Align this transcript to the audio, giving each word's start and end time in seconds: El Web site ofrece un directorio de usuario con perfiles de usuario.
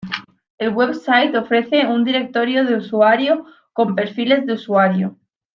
El 0.57 0.69
Web 0.71 0.95
site 0.95 1.37
ofrece 1.37 1.85
un 1.85 2.03
directorio 2.03 2.65
de 2.65 2.73
usuario 2.77 3.45
con 3.71 3.93
perfiles 3.93 4.47
de 4.47 4.53
usuario. 4.53 5.19